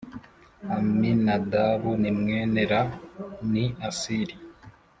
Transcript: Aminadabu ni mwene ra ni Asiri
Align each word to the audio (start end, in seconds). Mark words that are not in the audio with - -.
Aminadabu 0.75 1.89
ni 2.01 2.11
mwene 2.17 2.61
ra 2.71 2.81
ni 3.51 3.65
Asiri 3.87 4.35